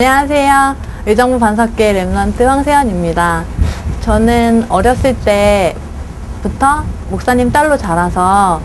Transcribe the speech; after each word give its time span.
안녕하세요. 0.00 0.76
의정부 1.06 1.40
반석계 1.40 1.92
랩런트 1.92 2.44
황세연입니다. 2.44 3.42
저는 4.00 4.66
어렸을 4.68 5.16
때부터 5.24 6.84
목사님 7.10 7.50
딸로 7.50 7.76
자라서 7.76 8.60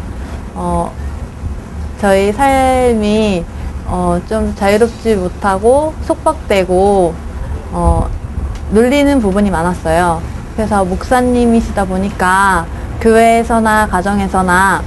어, 0.54 0.94
저희 2.00 2.32
삶이 2.32 3.44
어, 3.88 4.22
좀 4.30 4.54
자유롭지 4.54 5.16
못하고 5.16 5.96
속박되고 6.04 7.16
어, 7.72 8.08
눌리는 8.70 9.20
부분이 9.20 9.50
많았어요. 9.50 10.22
그래서 10.56 10.86
목사님이시다 10.86 11.86
보니까 11.86 12.68
교회에서나 13.02 13.88
가정에서나 13.88 14.84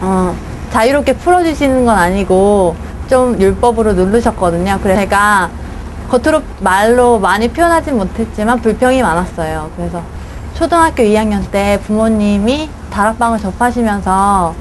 어, 0.00 0.34
자유롭게 0.72 1.12
풀어주시는 1.12 1.84
건 1.84 1.96
아니고 1.96 2.74
좀 3.08 3.40
율법으로 3.40 3.92
누르셨거든요. 3.94 4.78
그래서 4.82 5.00
제가 5.00 5.50
겉으로 6.10 6.42
말로 6.60 7.18
많이 7.18 7.48
표현하진 7.48 7.96
못했지만 7.96 8.60
불평이 8.60 9.02
많았어요. 9.02 9.70
그래서 9.76 10.02
초등학교 10.54 11.02
2학년 11.02 11.50
때 11.50 11.80
부모님이 11.84 12.68
다락방을 12.90 13.38
접하시면서 13.40 14.54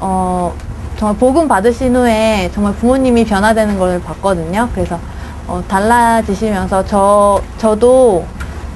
어, 0.00 0.54
정말 0.96 1.16
복음 1.16 1.48
받으신 1.48 1.94
후에 1.96 2.50
정말 2.54 2.74
부모님이 2.74 3.24
변화되는 3.24 3.78
걸 3.78 4.00
봤거든요. 4.02 4.68
그래서 4.74 4.98
어, 5.46 5.62
달라지시면서 5.66 6.84
저 6.84 7.40
저도 7.56 8.26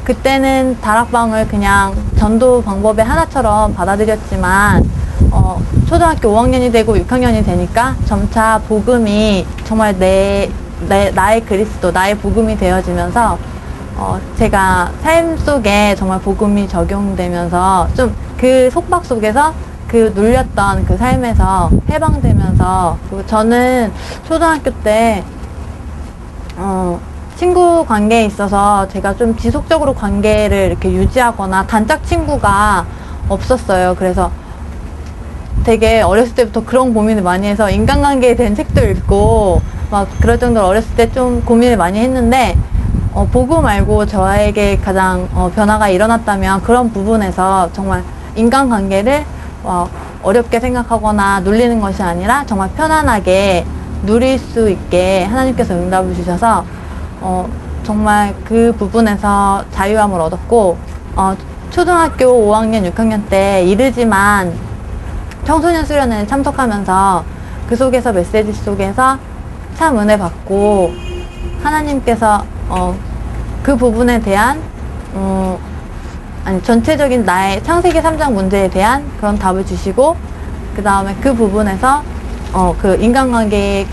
그때는 0.05 0.78
다락방을 0.80 1.47
그냥 1.47 1.95
전도 2.17 2.62
방법의 2.62 3.05
하나처럼 3.05 3.74
받아들였지만 3.74 4.83
어, 5.43 5.61
초등학교 5.89 6.29
5학년이 6.29 6.73
되고 6.73 6.95
6학년이 6.95 7.45
되니까 7.45 7.97
점차 8.05 8.61
복음이 8.69 9.45
정말 9.65 9.98
내, 9.98 10.48
내 10.89 11.11
나의 11.11 11.41
그리스도 11.43 11.91
나의 11.91 12.17
복음이 12.17 12.57
되어지면서 12.57 13.39
어, 13.97 14.20
제가 14.37 14.93
삶 15.03 15.37
속에 15.37 15.95
정말 15.97 16.20
복음이 16.20 16.69
적용되면서 16.69 17.89
좀 17.95 18.33
그 18.43 18.69
속박 18.73 19.05
속에서 19.05 19.55
그 19.87 20.13
눌렸던 20.17 20.85
그 20.85 20.97
삶에서 20.97 21.70
해방되면서 21.89 22.98
그리고 23.09 23.25
저는 23.25 23.93
초등학교 24.27 24.73
때 24.83 25.23
어, 26.57 26.98
친구 27.37 27.87
관계에 27.87 28.25
있어서 28.25 28.89
제가 28.89 29.15
좀 29.15 29.37
지속적으로 29.37 29.95
관계를 29.95 30.67
이렇게 30.70 30.91
유지하거나 30.91 31.69
단짝 31.69 32.05
친구가 32.05 32.85
없었어요. 33.29 33.95
그래서 33.97 34.33
되게 35.64 36.00
어렸을 36.02 36.34
때부터 36.34 36.64
그런 36.64 36.92
고민을 36.92 37.22
많이 37.22 37.46
해서 37.46 37.70
인간관계에 37.70 38.34
대한 38.36 38.55
책도 38.55 38.84
읽고 38.84 39.60
막 39.91 40.08
그럴 40.20 40.38
정도로 40.38 40.66
어렸을 40.66 40.94
때 40.96 41.12
좀 41.12 41.42
고민을 41.44 41.77
많이 41.77 41.98
했는데 42.00 42.56
어, 43.12 43.28
보고 43.30 43.60
말고 43.60 44.06
저에게 44.06 44.78
가장 44.78 45.28
어, 45.34 45.50
변화가 45.55 45.88
일어났다면 45.90 46.62
그런 46.62 46.90
부분에서 46.92 47.68
정말 47.72 48.02
인간관계를 48.34 49.24
어, 49.64 49.88
어렵게 50.22 50.58
생각하거나 50.60 51.40
눌리는 51.40 51.80
것이 51.80 52.02
아니라 52.02 52.44
정말 52.46 52.70
편안하게 52.70 53.66
누릴 54.05 54.38
수 54.38 54.70
있게 54.70 55.24
하나님께서 55.24 55.74
응답을 55.74 56.14
주셔서 56.14 56.64
어, 57.20 57.46
정말 57.84 58.34
그 58.44 58.74
부분에서 58.78 59.64
자유함을 59.72 60.20
얻었고 60.20 60.78
어, 61.16 61.36
초등학교 61.70 62.24
5학년, 62.27 62.90
6학년 62.90 63.28
때 63.28 63.62
이르지만 63.64 64.52
청소년 65.45 65.85
수련회에 65.85 66.27
참석하면서 66.27 67.25
그 67.69 67.77
속에서 67.77 68.13
메시지 68.13 68.53
속에서 68.53 69.19
참 69.75 69.98
은혜 69.98 70.17
받고 70.17 70.92
하나님께서 71.63 72.45
어, 72.69 72.95
그 73.63 73.77
부분에 73.77 74.20
대한 74.20 74.61
어, 75.14 75.58
아니 76.45 76.63
전체적인 76.63 77.25
나의 77.25 77.63
창세기 77.63 78.01
3장 78.01 78.33
문제에 78.33 78.69
대한 78.69 79.05
그런 79.19 79.39
답을 79.39 79.64
주시고 79.64 80.17
그 80.77 80.83
다음에 80.83 81.14
그 81.20 81.35
부분에서 81.35 82.02
어, 82.52 82.75
그 82.81 82.97
인간관계에 82.97 83.86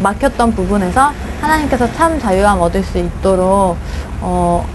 막혔던 0.00 0.52
부분에서 0.52 1.12
하나님께서 1.40 1.92
참 1.92 2.18
자유함 2.18 2.60
얻을 2.60 2.82
수 2.82 2.98
있도록 2.98 3.76
어, 4.20 4.66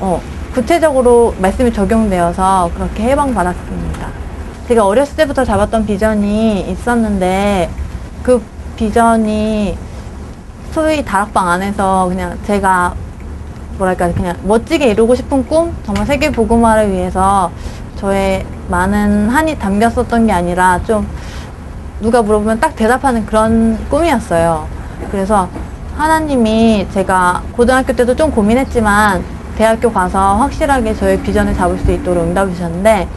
어, 0.00 0.20
구체적으로 0.54 1.34
말씀이 1.38 1.72
적용되어서 1.72 2.70
그렇게 2.74 3.04
해방받았습니다. 3.04 4.23
제가 4.68 4.86
어렸을 4.86 5.16
때부터 5.16 5.44
잡았던 5.44 5.84
비전이 5.84 6.70
있었는데 6.70 7.70
그 8.22 8.42
비전이 8.76 9.76
소위 10.72 11.04
다락방 11.04 11.48
안에서 11.48 12.06
그냥 12.08 12.38
제가 12.46 12.94
뭐랄까 13.76 14.10
그냥 14.12 14.36
멋지게 14.42 14.86
이루고 14.88 15.14
싶은 15.14 15.46
꿈 15.46 15.76
정말 15.84 16.06
세계 16.06 16.30
복음화를 16.30 16.90
위해서 16.92 17.50
저의 17.96 18.46
많은 18.68 19.28
한이 19.28 19.58
담겼었던 19.58 20.26
게 20.26 20.32
아니라 20.32 20.80
좀 20.84 21.06
누가 22.00 22.22
물어보면 22.22 22.58
딱 22.58 22.74
대답하는 22.74 23.26
그런 23.26 23.78
꿈이었어요. 23.88 24.66
그래서 25.10 25.48
하나님이 25.96 26.88
제가 26.92 27.42
고등학교 27.52 27.92
때도 27.92 28.16
좀 28.16 28.30
고민했지만 28.30 29.22
대학교 29.56 29.92
가서 29.92 30.36
확실하게 30.36 30.94
저의 30.94 31.20
비전을 31.20 31.54
잡을 31.54 31.78
수 31.78 31.92
있도록 31.92 32.24
응답을 32.24 32.52
주셨는데 32.52 33.08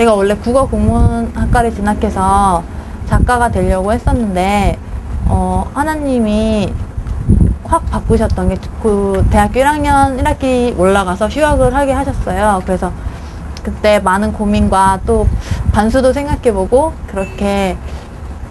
제가 0.00 0.14
원래 0.14 0.34
국어 0.34 0.66
국문학과를 0.66 1.74
진학해서 1.74 2.62
작가가 3.06 3.50
되려고 3.50 3.92
했었는데 3.92 4.78
어, 5.26 5.70
하나님이 5.74 6.72
확 7.64 7.84
바꾸셨던 7.90 8.48
게 8.48 8.56
그 8.82 9.26
대학교 9.30 9.60
1학년 9.60 10.18
1학기 10.18 10.78
올라가서 10.78 11.28
휴학을 11.28 11.74
하게 11.74 11.92
하셨어요. 11.92 12.62
그래서 12.64 12.90
그때 13.62 13.98
많은 13.98 14.32
고민과 14.32 15.00
또 15.04 15.26
반수도 15.72 16.14
생각해보고 16.14 16.94
그렇게 17.06 17.76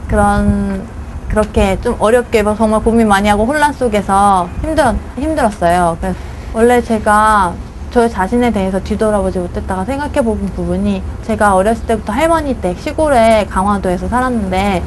그런 0.08 0.88
그렇게 1.30 1.82
좀 1.82 1.96
어렵게 1.98 2.44
막 2.44 2.58
정말 2.58 2.84
고민 2.84 3.08
많이 3.08 3.28
하고 3.28 3.46
혼란 3.46 3.74
속에서 3.74 4.48
힘들 4.62 4.96
힘들었어요. 5.18 5.98
그래서 6.00 6.16
원래 6.54 6.80
제가 6.80 7.54
저 7.92 8.08
자신에 8.08 8.52
대해서 8.52 8.80
뒤돌아보지 8.80 9.40
못했다가 9.40 9.86
생각해본 9.86 10.46
부분이 10.56 11.02
제가 11.24 11.56
어렸을 11.56 11.86
때부터 11.88 12.14
할머니 12.14 12.54
댁 12.62 12.80
시골에 12.80 13.46
강화도에서 13.50 14.08
살았는데 14.08 14.84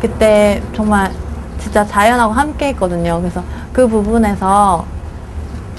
그때 0.00 0.60
정말 0.74 1.12
진짜 1.58 1.84
자연하고 1.84 2.32
함께 2.32 2.68
했거든요. 2.68 3.20
그래서 3.20 3.42
그 3.72 3.86
부분에서 3.86 4.84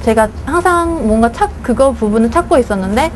제가 0.03 0.29
항상 0.45 1.07
뭔가 1.07 1.31
찾, 1.31 1.49
그거 1.61 1.91
부분을 1.91 2.31
찾고 2.31 2.57
있었는데, 2.57 3.11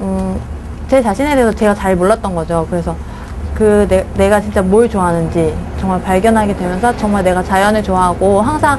음, 0.00 0.40
제 0.88 1.02
자신에 1.02 1.34
대해서 1.34 1.52
제가 1.52 1.74
잘 1.74 1.96
몰랐던 1.96 2.34
거죠. 2.34 2.66
그래서 2.68 2.96
그 3.54 3.86
내, 3.88 4.04
내가 4.14 4.40
진짜 4.40 4.62
뭘 4.62 4.88
좋아하는지 4.88 5.54
정말 5.80 6.02
발견하게 6.02 6.56
되면서 6.56 6.96
정말 6.96 7.24
내가 7.24 7.42
자연을 7.42 7.82
좋아하고 7.82 8.40
항상 8.40 8.78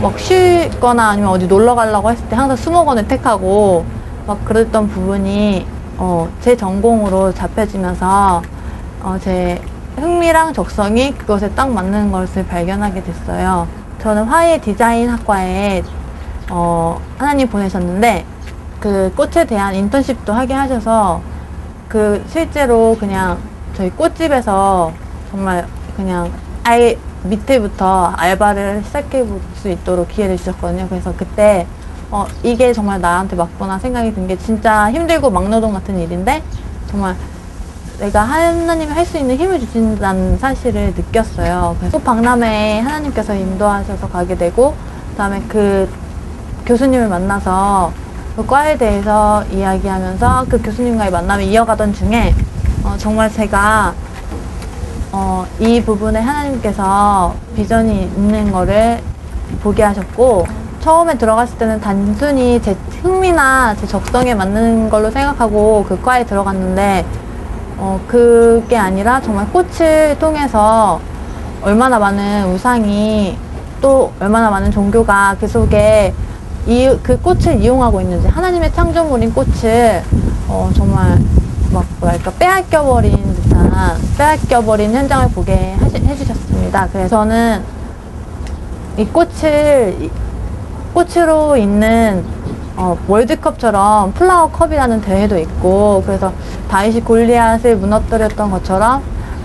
막 0.00 0.16
쉬거나 0.16 1.10
아니면 1.10 1.30
어디 1.30 1.48
놀러 1.48 1.74
가려고 1.74 2.10
했을 2.10 2.28
때 2.28 2.36
항상 2.36 2.56
수목원을 2.56 3.08
택하고 3.08 3.84
막 4.26 4.44
그랬던 4.44 4.88
부분이 4.88 5.66
어, 5.96 6.28
제 6.40 6.56
전공으로 6.56 7.34
잡혀지면서 7.34 8.42
어, 9.02 9.18
제 9.20 9.60
흥미랑 9.96 10.52
적성이 10.52 11.12
그것에 11.12 11.50
딱 11.50 11.70
맞는 11.70 12.12
것을 12.12 12.46
발견하게 12.46 13.02
됐어요. 13.02 13.66
저는 14.00 14.24
화해 14.24 14.60
디자인 14.60 15.08
학과에 15.08 15.82
어, 16.50 17.00
하나님 17.18 17.48
보내셨는데 17.48 18.24
그 18.78 19.12
꽃에 19.16 19.44
대한 19.44 19.74
인턴십도 19.74 20.32
하게 20.32 20.54
하셔서 20.54 21.20
그 21.88 22.24
실제로 22.28 22.96
그냥 23.00 23.38
저희 23.74 23.90
꽃집에서 23.90 24.92
정말 25.32 25.66
그냥 25.96 26.30
아예 26.62 26.96
밑에부터 27.24 28.12
알바를 28.16 28.82
시작해 28.84 29.24
볼 29.24 29.40
수 29.56 29.68
있도록 29.68 30.08
기회를 30.08 30.36
주셨거든요. 30.36 30.86
그래서 30.88 31.12
그때 31.16 31.66
어, 32.10 32.26
이게 32.42 32.72
정말 32.72 33.00
나한테 33.00 33.34
맞구나 33.36 33.78
생각이 33.78 34.14
든 34.14 34.26
게 34.28 34.38
진짜 34.38 34.90
힘들고 34.90 35.30
막노동 35.30 35.72
같은 35.72 35.98
일인데 35.98 36.42
정말 36.90 37.16
내가 37.98 38.22
하나님이 38.22 38.92
할 38.92 39.04
수 39.04 39.18
있는 39.18 39.36
힘을 39.36 39.58
주신다는 39.58 40.38
사실을 40.38 40.94
느꼈어요. 40.96 41.74
그래서 41.80 41.98
박람회에 41.98 42.78
하나님께서 42.80 43.34
인도하셔서 43.34 44.08
가게 44.08 44.36
되고, 44.36 44.74
그 45.10 45.16
다음에 45.16 45.42
그 45.48 45.90
교수님을 46.64 47.08
만나서 47.08 47.92
그 48.36 48.46
과에 48.46 48.78
대해서 48.78 49.42
이야기하면서 49.50 50.46
그 50.48 50.62
교수님과의 50.62 51.10
만남을 51.10 51.42
이어가던 51.44 51.92
중에, 51.94 52.32
어, 52.84 52.94
정말 52.98 53.32
제가, 53.32 53.92
어, 55.12 55.46
이 55.58 55.82
부분에 55.82 56.20
하나님께서 56.20 57.34
비전이 57.56 58.02
있는 58.16 58.52
거를 58.52 59.00
보게 59.62 59.82
하셨고, 59.82 60.46
처음에 60.80 61.16
들어갔을 61.16 61.58
때는 61.58 61.80
단순히 61.80 62.60
제 62.62 62.76
흥미나 63.02 63.74
제 63.76 63.86
적성에 63.86 64.34
맞는 64.34 64.90
걸로 64.90 65.10
생각하고 65.10 65.84
그 65.88 66.00
과에 66.00 66.24
들어갔는데, 66.24 67.04
어, 67.78 68.00
그게 68.06 68.76
아니라 68.76 69.20
정말 69.20 69.50
꽃을 69.50 70.18
통해서 70.18 71.00
얼마나 71.62 71.98
많은 71.98 72.52
우상이 72.52 73.36
또 73.80 74.12
얼마나 74.20 74.50
많은 74.50 74.70
종교가 74.70 75.36
그 75.40 75.46
속에 75.46 76.12
이, 76.66 76.88
그 77.02 77.18
꽃을 77.20 77.60
이용하고 77.60 78.00
있는지 78.00 78.28
하나님의 78.28 78.72
창조물인 78.72 79.32
꽃을 79.32 80.02
어, 80.48 80.70
정말 80.74 81.18
막 81.72 81.84
뭐랄까 82.00 82.30
빼앗겨버린 82.32 83.27
듯한 83.62 83.98
빼앗겨버린 84.16 84.92
현장을 84.94 85.28
보게 85.30 85.74
하시, 85.80 85.96
해주셨습니다. 85.96 86.88
그래서 86.92 87.08
저는 87.08 87.62
이 88.96 89.04
꽃을 89.06 89.96
이- 90.00 90.10
꽃으로 90.94 91.56
있는 91.56 92.24
어, 92.76 92.96
월드컵처럼 93.08 94.12
플라워 94.12 94.48
컵이라는 94.50 95.00
대회도 95.00 95.36
있고 95.38 96.02
그래서 96.06 96.32
다윗이 96.70 97.00
골리앗을 97.00 97.76
무너뜨렸던 97.76 98.50
것처럼 98.50 99.02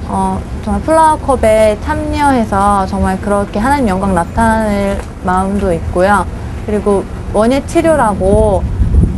어, 0.07 0.39
정말 0.63 0.81
플라워 0.83 1.17
컵에 1.17 1.77
참여해서 1.83 2.85
정말 2.85 3.19
그렇게 3.19 3.59
하나님 3.59 3.87
영광 3.89 4.13
나타낼 4.13 4.99
마음도 5.23 5.73
있고요. 5.73 6.25
그리고 6.65 7.03
원예 7.33 7.65
치료라고 7.65 8.63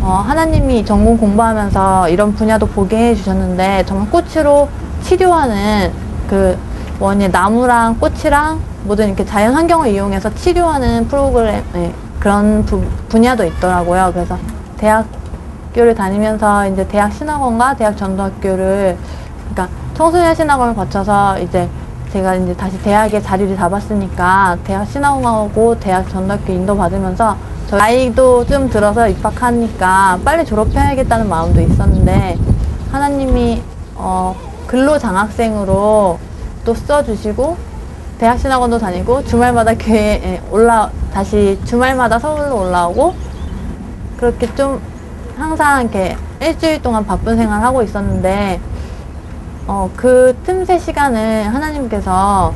어, 0.01 0.23
하나님이 0.25 0.85
전공 0.85 1.17
공부하면서 1.17 2.09
이런 2.09 2.33
분야도 2.35 2.67
보게 2.67 3.09
해주셨는데 3.09 3.83
정말 3.85 4.09
꽃으로 4.09 4.69
치료하는 5.09 5.91
그 6.27 6.57
원예 6.99 7.27
나무랑 7.27 7.99
꽃이랑 7.99 8.59
모든 8.85 9.07
이렇게 9.07 9.23
자연 9.23 9.53
환경을 9.53 9.89
이용해서 9.89 10.33
치료하는 10.33 11.07
프로그램 11.07 11.63
예, 11.75 11.93
그런 12.19 12.65
부- 12.65 12.83
분야도 13.09 13.45
있더라고요. 13.45 14.09
그래서 14.13 14.35
대학교를 14.77 15.93
다니면서 15.93 16.67
이제 16.69 16.87
대학 16.87 17.13
신학원과 17.13 17.75
대학 17.75 17.95
전도학교를 17.95 18.97
그러니까 19.53 19.67
청소년 19.93 20.33
신학원을 20.33 20.75
거쳐서 20.75 21.37
이제 21.39 21.69
제가 22.11 22.33
이제 22.35 22.55
다시 22.55 22.81
대학에 22.81 23.21
자리를 23.21 23.55
잡았으니까 23.55 24.57
대학 24.63 24.87
신학원하고 24.87 25.79
대학 25.79 26.09
전도학교 26.09 26.51
인도 26.51 26.75
받으면서 26.75 27.35
저 27.67 27.77
나이도 27.77 28.45
좀 28.47 28.69
들어서 28.69 29.07
입학하니까 29.07 30.17
빨리 30.25 30.43
졸업해야겠다는 30.45 31.29
마음도 31.29 31.61
있었는데 31.61 32.37
하나님이 32.91 33.61
어, 33.95 34.35
근로 34.75 34.99
장학생으로 34.99 36.19
또 36.65 36.73
써주시고 36.73 37.55
대학 38.19 38.37
신학원도 38.37 38.77
다니고 38.77 39.23
주말마다 39.23 39.73
교회에 39.73 40.41
올라 40.51 40.91
다시 41.13 41.57
주말마다 41.63 42.19
서울로 42.19 42.59
올라오고 42.59 43.15
그렇게 44.17 44.53
좀 44.53 44.81
항상 45.37 45.83
이렇게 45.83 46.17
일주일 46.41 46.81
동안 46.81 47.05
바쁜 47.05 47.37
생활을 47.37 47.63
하고 47.63 47.83
있었는데 47.83 48.59
어, 49.65 49.89
그 49.95 50.37
틈새 50.43 50.77
시간을 50.77 51.53
하나님께서 51.53 52.53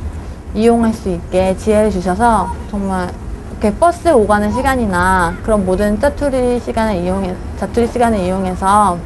이용할 0.54 0.94
수 0.94 1.07
있게 1.07 1.56
지혜를 1.56 1.89
주셔서 1.89 2.51
정말 2.69 3.13
이렇게 3.51 3.74
버스 3.77 4.10
오가는 4.10 4.51
시간이나 4.51 5.38
그런 5.44 5.66
모든 5.66 5.98
짜투리 5.98 6.60
시간을 6.60 6.98
이용해 6.98 7.33
자투리 7.60 7.88
시간을 7.88 8.19
이용해서 8.19 8.98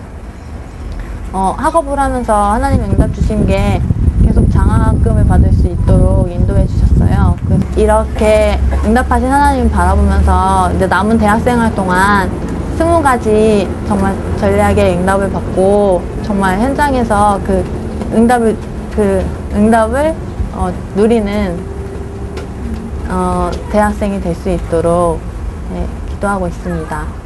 어, 1.34 1.56
학업을 1.58 2.00
하면서 2.00 2.52
하나님 2.54 2.84
응답 2.84 3.12
주신 3.14 3.46
게 3.46 3.82
계속 4.24 4.50
장학금을 4.52 5.26
받을 5.26 5.52
수 5.52 5.68
있도록 5.68 6.32
인도해 6.32 6.66
주셨어요. 6.68 7.36
그래서 7.46 7.66
이렇게 7.76 8.60
응답하신 8.86 9.28
하나님 9.32 9.70
바라보면서 9.70 10.72
이제 10.76 10.86
남은 10.88 11.18
대학생활 11.18 11.74
동안 11.74 12.30
스무 12.78 13.02
가지 13.02 13.68
정말 13.88 14.16
전략의 14.38 14.98
응답을 14.98 15.32
받고 15.32 16.02
정말 16.24 16.60
현장에서 16.60 17.40
그 17.44 17.64
응답을 18.14 18.56
그 18.96 19.26
응답을 19.56 20.14
어, 20.54 20.72
누리는 20.96 21.58
어, 23.10 23.50
대학생이 23.72 24.22
될 24.22 24.36
수 24.36 24.50
있도록 24.50 25.20
네, 25.74 25.86
기도하고 26.12 26.48
있습니다. 26.48 27.23